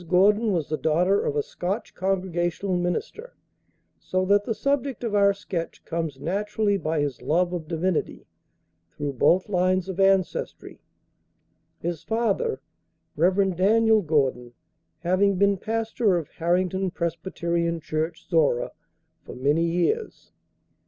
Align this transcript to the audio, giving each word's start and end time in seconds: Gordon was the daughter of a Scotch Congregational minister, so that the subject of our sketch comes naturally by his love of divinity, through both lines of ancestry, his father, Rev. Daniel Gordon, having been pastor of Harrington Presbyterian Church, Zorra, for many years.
Gordon 0.09 0.51
was 0.51 0.67
the 0.67 0.79
daughter 0.79 1.23
of 1.23 1.35
a 1.35 1.43
Scotch 1.43 1.93
Congregational 1.93 2.75
minister, 2.75 3.35
so 3.99 4.25
that 4.25 4.45
the 4.45 4.55
subject 4.55 5.03
of 5.03 5.13
our 5.13 5.31
sketch 5.31 5.85
comes 5.85 6.19
naturally 6.19 6.75
by 6.75 7.01
his 7.01 7.21
love 7.21 7.53
of 7.53 7.67
divinity, 7.67 8.25
through 8.89 9.13
both 9.13 9.47
lines 9.47 9.87
of 9.87 9.99
ancestry, 9.99 10.81
his 11.77 12.01
father, 12.01 12.61
Rev. 13.15 13.55
Daniel 13.55 14.01
Gordon, 14.01 14.53
having 15.01 15.35
been 15.35 15.57
pastor 15.57 16.17
of 16.17 16.29
Harrington 16.29 16.89
Presbyterian 16.89 17.79
Church, 17.79 18.27
Zorra, 18.27 18.71
for 19.23 19.35
many 19.35 19.65
years. 19.65 20.31